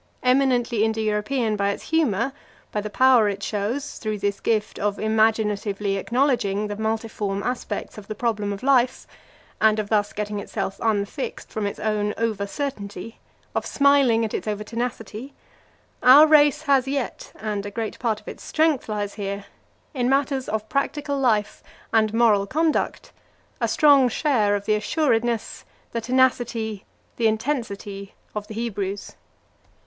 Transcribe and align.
Eminently 0.23 0.83
Indo 0.83 0.99
European 0.99 1.55
by 1.55 1.69
its 1.69 1.89
humour, 1.91 2.33
by 2.71 2.81
the 2.81 2.89
power 2.89 3.29
it 3.29 3.43
shows, 3.43 3.99
through 3.99 4.17
this 4.17 4.39
gift, 4.39 4.79
of 4.79 4.97
imaginatively 4.97 5.95
acknowledging 5.97 6.65
the 6.65 6.75
multiform 6.75 7.43
aspects 7.43 7.99
of 7.99 8.07
the 8.07 8.15
problem 8.15 8.51
of 8.51 8.63
life, 8.63 9.05
and 9.61 9.77
of 9.77 9.89
thus 9.89 10.11
getting 10.11 10.39
itself 10.39 10.79
unfixed 10.81 11.51
from 11.51 11.67
its 11.67 11.79
own 11.79 12.15
over 12.17 12.47
certainty, 12.47 13.19
of 13.53 13.63
smiling 13.63 14.25
at 14.25 14.33
its 14.33 14.47
own 14.47 14.53
over 14.53 14.63
tenacity, 14.63 15.35
our 16.01 16.25
race 16.25 16.63
has 16.63 16.87
yet 16.87 17.31
(and 17.35 17.63
a 17.63 17.69
great 17.69 17.99
part 17.99 18.19
of 18.19 18.27
its 18.27 18.43
strength 18.43 18.89
lies 18.89 19.13
here), 19.13 19.45
in 19.93 20.09
matters 20.09 20.49
of 20.49 20.67
practical 20.67 21.19
life 21.19 21.61
and 21.93 22.11
moral 22.11 22.47
conduct, 22.47 23.11
a 23.61 23.67
strong 23.67 24.09
share 24.09 24.55
of 24.55 24.65
the 24.65 24.73
assuredness, 24.73 25.63
the 25.91 26.01
tenacity, 26.01 26.85
the 27.17 27.27
intensity 27.27 28.15
of 28.33 28.47
the 28.47 28.55
Hebrews. 28.55 29.11